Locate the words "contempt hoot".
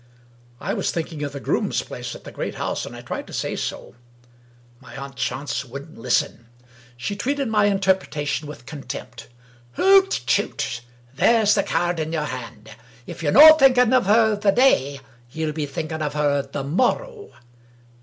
8.65-10.09